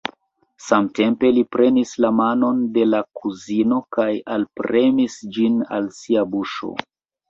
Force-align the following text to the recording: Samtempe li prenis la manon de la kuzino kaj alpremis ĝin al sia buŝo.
Samtempe 0.67 1.31
li 1.35 1.43
prenis 1.57 1.91
la 2.07 2.11
manon 2.21 2.65
de 2.79 2.89
la 2.95 3.03
kuzino 3.21 3.81
kaj 3.99 4.09
alpremis 4.41 5.23
ĝin 5.39 5.65
al 5.79 5.97
sia 6.05 6.31
buŝo. 6.37 6.79